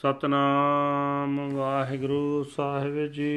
[0.00, 3.30] ਸਤਨਾਮ ਵਾਹਿਗੁਰੂ ਸਾਹਿਬ ਜੀ।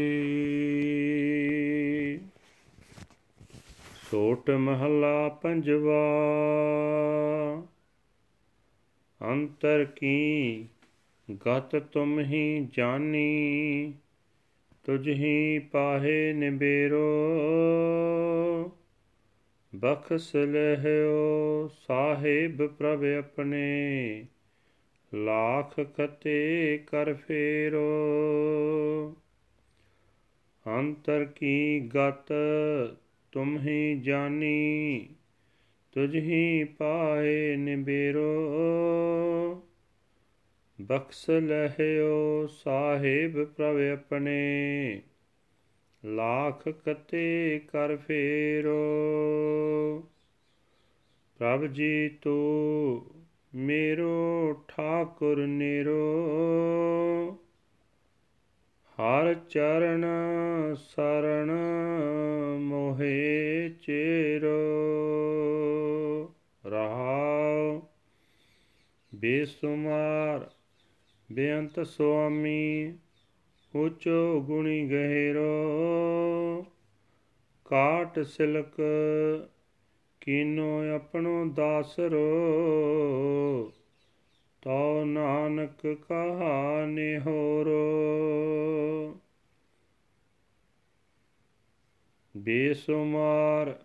[4.11, 6.03] ਸੋਟ ਮਹਲਾ ਪੰਜਵਾ।
[9.21, 10.65] ਅੰਤਰ ਕੀ
[11.47, 13.93] ਗਤ ਤੁਮ ਹੀ ਜਾਨੀ,
[14.83, 17.03] ਤੁਝ ਹੀ ਪਾਹੇ ਨਿਬੇਰੋ
[19.75, 24.25] ਬਖਸ ਲਹਿਓ ਸਾਹਿਬ ਪ੍ਰਭ ਆਪਣੇ।
[25.15, 27.83] ਲਾਖ ਕਤੇ ਕਰ ਫੇਰੋ।
[30.67, 32.33] ਅੰਤਰ ਕੀ ਗਤ
[33.31, 35.09] ਤੁਮ ਹੀ ਜਾਨੀ,
[35.91, 38.47] ਤੁਝ ਹੀ ਪਾਏ ਨਿਬੇਰੋ।
[40.81, 45.01] ਬਖਸ ਲਹਿਓ ਸਾਹਿਬ ਪ੍ਰਭ ਆਪਣੇ,
[46.05, 48.83] ਲਾਖ ਕਤੇ ਕਰ ਫੇਰੋ।
[51.37, 53.05] ਪ੍ਰਭ ਜੀ ਤੂੰ
[53.53, 55.97] ਮੇਰੋ ਠਾਕੁਰ ਨੇਰੋ
[58.97, 60.05] ਹਰ ਚਰਨ
[60.75, 61.51] ਸਰਣ
[62.59, 64.57] ਮੋਹੇ ਚੇਰੋ
[66.63, 67.81] ਰਹਾਉ
[69.11, 70.49] ਬੇਸੁਮਾਰ
[71.29, 72.97] ਬੇਅੰਤ ਸੁਆਮੀ
[73.73, 75.45] ਉਚੋ ਗੁਣੀ ਗਹਿਰੋ
[77.65, 78.81] ਕਾਟ ਸਿਲਕ
[80.25, 83.73] ਕੀਨੋ ਆਪਣੋ ਦਾਸਰੋ,
[84.61, 89.19] ਤਉ ਨਾਨਕ ਕਹਾ ਨਿਹੋਰੋ
[92.37, 93.83] ਬੇਸੁਮਾਰ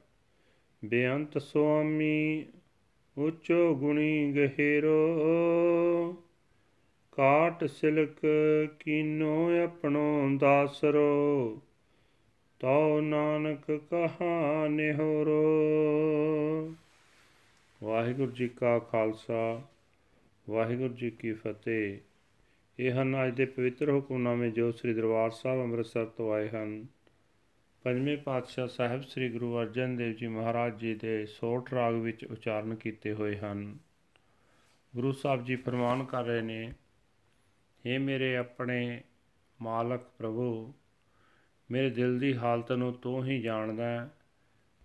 [0.85, 2.47] ਬੇਅੰਤ ਸੁਆਮੀ,
[3.19, 6.17] ਉਚੋ ਗੁਣੀ ਗਹਿਰੋ।
[7.13, 8.17] ਕਾਟ ਸਿਲਕ
[8.81, 11.61] ਕੀਨੋ ਆਪਣੋ ਦਾਸਰੋ।
[12.61, 15.43] ਤਉ ਨਾਨਕ ਕਹਾ ਨਿਹਰੋ
[17.83, 19.63] ਵਾਹਿਗੁਰੂ ਜੀ ਕਾ ਖਾਲਸਾ,
[20.51, 21.99] ਵਾਹਿਗੁਰੂ ਜੀ ਕੀ ਫਤਿਹ।
[22.79, 26.87] ਇਹ ਹਨ ਅੱਜ ਦੇ ਪਵਿੱਤਰ ਹੁਕਮਨਾਮੇ ਜੋ ਸ੍ਰੀ ਦਰਬਾਰ ਸਾਹਿਬ ਅੰਮ੍ਰਿਤਸਰ ਤੋਂ ਆਏ ਹਨ।
[27.83, 32.75] ਪੰਜਵੇਂ ਪਾਤਸ਼ਾਹ ਸਾਹਿਬ ਸ੍ਰੀ ਗੁਰੂ ਅਰਜਨ ਦੇਵ ਜੀ ਮਹਾਰਾਜ ਜੀ ਦੇ ਸੋਠ ਰਾਗ ਵਿੱਚ ਉਚਾਰਨ
[32.75, 33.79] ਕੀਤੇ ਹੋਏ ਹਨ।
[34.97, 36.73] ਗੁਰੂ ਸਾਹਿਬ ਜੀ ਫਰਮਾਨ ਕਰ ਰਹੇ ਨੇ
[37.87, 39.01] हे ਮੇਰੇ ਆਪਣੇ
[39.63, 40.73] ਮਾਲਕ ਪ੍ਰਭੂ
[41.70, 44.10] ਮੇਰੇ ਦਿਲ ਦੀ ਹਾਲਤ ਨੂੰ ਤੂੰ ਹੀ ਜਾਣਦਾ ਹੈ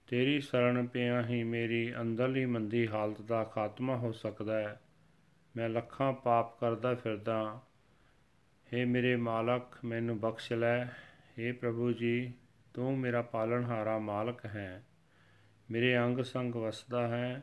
[0.08, 4.80] ਤੇਰੀ ਸ਼ਰਨ ਪਿਆ ਹੀ ਮੇਰੀ ਅੰਦਰਲੀ ਮੰਦੀ ਹਾਲਤ ਦਾ ਖਾਤਮਾ ਹੋ ਸਕਦਾ ਹੈ
[5.54, 7.40] ਮੈਂ ਲੱਖਾਂ ਪਾਪ ਕਰਦਾ ਫਿਰਦਾ
[8.72, 10.76] हे ਮੇਰੇ ਮਾਲਕ ਮੈਨੂੰ ਬਖਸ਼ ਲੈ
[11.38, 12.32] हे ਪ੍ਰਭੂ ਜੀ
[12.74, 14.82] ਤੂੰ ਮੇਰਾ ਪਾਲਣਹਾਰਾ ਮਾਲਕ ਹੈ
[15.68, 17.42] ਮੇਰੇ ਅੰਗ ਸੰਗ ਵਸਦਾ ਹੈ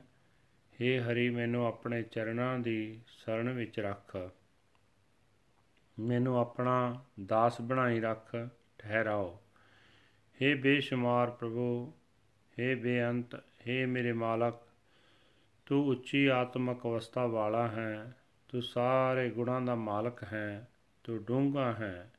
[0.79, 4.15] हे ਹਰੀ ਮੈਨੂੰ ਆਪਣੇ ਚਰਨਾਂ ਦੀ ਸ਼ਰਨ ਵਿੱਚ ਰੱਖ
[5.97, 8.35] ਮੈਨੂੰ ਆਪਣਾ ਦਾਸ ਬਣਾਈ ਰੱਖ
[8.79, 9.37] ਠਹਿਰਾਓ
[10.39, 11.93] हे ਬੇਸ਼ੁਮਾਰ ਪ੍ਰਭੂ
[12.57, 14.61] हे ਬੇਅੰਤ हे ਮੇਰੇ ਮਾਲਕ
[15.67, 18.13] ਤੂੰ ਉੱਚੀ ਆਤਮਕ ਅਵਸਥਾ ਵਾਲਾ ਹੈ
[18.49, 20.67] ਤੂੰ ਸਾਰੇ ਗੁਣਾਂ ਦਾ ਮਾਲਕ ਹੈ
[21.05, 22.09] ਤੂੰ ਡੂੰਘਾ ਹੈ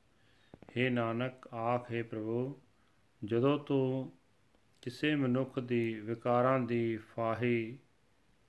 [0.70, 2.60] हे ਨਾਨਕ ਆਖੇ ਪ੍ਰਭੂ
[3.22, 4.12] ਜਦੋਂ ਤੂੰ
[4.82, 7.78] ਕਿਸੇ ਮਨੁੱਖ ਦੀ ਵਿਕਾਰਾਂ ਦੀ ਫਾਹੀ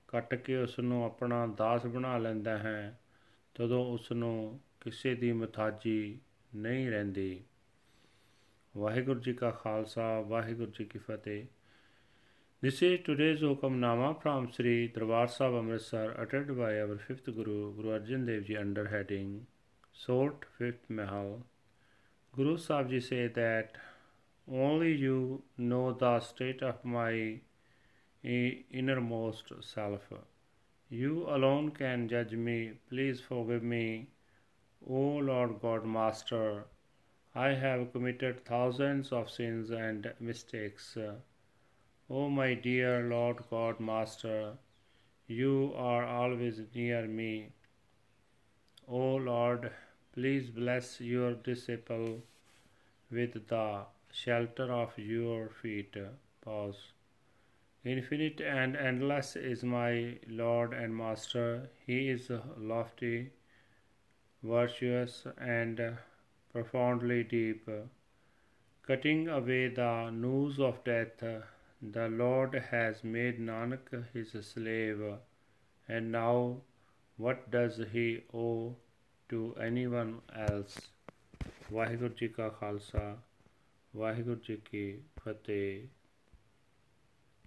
[0.08, 2.98] ਕੱਟ ਕੇ ਉਸ ਨੂੰ ਆਪਣਾ ਦਾਸ ਬਣਾ ਲੈਂਦਾ ਹੈ
[3.54, 6.18] ਤਦੋਂ ਉਸ ਨੂੰ ਕਿਸੇ ਦੀ ਮਥਾਜੀ
[6.54, 7.42] ਨਹੀਂ ਰਹਿੰਦੀ
[8.77, 11.45] ਵਾਹਿਗੁਰੂ ਜੀ ਕਾ ਖਾਲਸਾ ਵਾਹਿਗੁਰੂ ਜੀ ਕੀ ਫਤਿਹ
[12.63, 17.89] This is today's Hukamnama from Sri Darbar Sahib Amritsar uttered by our fifth Guru, Guru
[17.95, 19.33] Arjan Dev Ji under heading
[20.03, 21.33] Sort Fifth Mahal.
[22.37, 23.75] Guru Sahib Ji say that
[24.47, 25.19] only you
[25.57, 27.11] know the state of my
[28.23, 30.07] innermost self.
[30.89, 32.57] You alone can judge me.
[32.93, 33.85] Please forgive me,
[35.01, 36.45] O Lord God Master.
[37.35, 40.97] I have committed thousands of sins and mistakes.
[42.09, 44.53] O my dear Lord God Master,
[45.25, 47.49] you are always near me.
[48.87, 49.71] O Lord,
[50.13, 52.21] please bless your disciple
[53.09, 55.97] with the shelter of your feet.
[56.41, 56.91] Pause.
[57.83, 61.69] Infinite and endless is my Lord and Master.
[61.85, 63.31] He is lofty,
[64.43, 65.97] virtuous, and
[66.52, 67.68] profoundly deep,
[68.82, 71.22] cutting away the noose of death.
[71.82, 75.02] The Lord has made Nanak his slave,
[75.88, 76.62] and now
[77.16, 78.76] what does he owe
[79.28, 80.14] to anyone
[80.48, 80.78] else?
[81.72, 83.22] Waheguru ji ਕਾ ਖਾਲਸਾ
[83.96, 85.86] ਵਾਹਿਗੁਰੂ ਜੀ ਕੀ ਫਤਿਹ